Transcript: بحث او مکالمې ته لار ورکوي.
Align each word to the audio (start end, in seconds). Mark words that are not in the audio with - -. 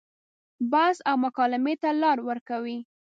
بحث 0.71 0.97
او 1.09 1.15
مکالمې 1.25 1.75
ته 1.81 1.89
لار 2.01 2.17
ورکوي. 2.29 2.77